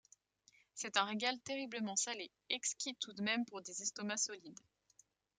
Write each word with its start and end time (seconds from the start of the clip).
C’était 0.73 0.97
un 0.97 1.03
régal 1.05 1.39
terriblement 1.41 1.95
salé, 1.95 2.31
exquis 2.49 2.95
tout 2.99 3.13
de 3.13 3.21
même 3.21 3.45
pour 3.45 3.61
des 3.61 3.83
estomacs 3.83 4.17
solides. 4.17 4.59